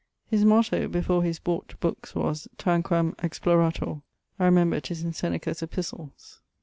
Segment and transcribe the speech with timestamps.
[0.25, 4.01] His motto before his (bought) bookes was, Tanquam Explorator.
[4.39, 6.41] I remember 'tis in Seneca's Epistles.